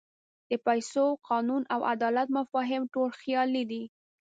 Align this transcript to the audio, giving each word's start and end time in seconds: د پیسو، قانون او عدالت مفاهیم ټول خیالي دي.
د 0.49 0.51
پیسو، 0.65 1.05
قانون 1.29 1.63
او 1.73 1.79
عدالت 1.93 2.27
مفاهیم 2.37 2.83
ټول 2.93 3.09
خیالي 3.19 3.63
دي. 3.71 3.83